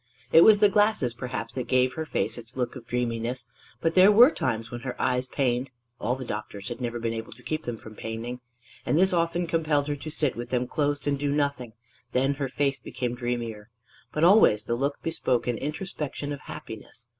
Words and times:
It 0.31 0.43
was 0.43 0.57
the 0.57 0.67
glasses 0.67 1.13
perhaps 1.13 1.53
that 1.53 1.67
gave 1.67 1.91
to 1.91 1.97
her 1.97 2.05
face 2.07 2.35
its 2.39 2.57
look 2.57 2.75
of 2.75 2.87
dreaminess. 2.87 3.45
But 3.81 3.93
there 3.93 4.11
were 4.11 4.31
times 4.31 4.71
when 4.71 4.81
her 4.81 4.99
eyes 4.99 5.27
pained. 5.27 5.69
(All 5.99 6.15
the 6.15 6.25
doctors 6.25 6.69
had 6.69 6.81
never 6.81 6.97
been 6.97 7.13
able 7.13 7.33
to 7.33 7.43
keep 7.43 7.65
them 7.65 7.77
from 7.77 7.93
paining.) 7.95 8.39
And 8.83 8.97
this 8.97 9.13
often 9.13 9.45
compelled 9.45 9.87
her 9.89 9.95
to 9.95 10.09
sit 10.09 10.35
with 10.35 10.49
them 10.49 10.65
closed 10.65 11.05
and 11.05 11.19
do 11.19 11.31
nothing; 11.31 11.73
then 12.13 12.33
her 12.41 12.49
face 12.49 12.79
became 12.79 13.13
dreamier. 13.13 13.69
But 14.11 14.23
always 14.23 14.63
the 14.63 14.73
look 14.73 14.97
bespoke 15.03 15.45
an 15.45 15.59
introspection 15.59 16.33
of 16.33 16.39
happiness. 16.39 17.05